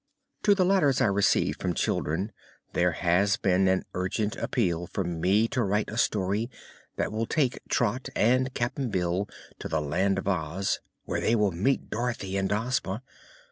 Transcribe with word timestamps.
In 0.47 0.55
the 0.55 0.65
letters 0.65 0.99
I 0.99 1.05
receive 1.05 1.57
from 1.57 1.75
children 1.75 2.31
there 2.73 2.93
has 2.93 3.37
been 3.37 3.67
an 3.67 3.83
urgent 3.93 4.35
appeal 4.35 4.87
for 4.87 5.03
me 5.03 5.47
to 5.49 5.61
write 5.61 5.91
a 5.91 5.97
story 5.99 6.49
that 6.95 7.11
will 7.11 7.27
take 7.27 7.59
Trot 7.69 8.09
and 8.15 8.51
Cap'n 8.55 8.89
Bill 8.89 9.29
to 9.59 9.67
the 9.67 9.79
Land 9.79 10.17
of 10.17 10.27
Oz, 10.27 10.79
where 11.05 11.21
they 11.21 11.35
will 11.35 11.51
meet 11.51 11.91
Dorothy 11.91 12.35
and 12.35 12.51
Ozma. 12.51 13.03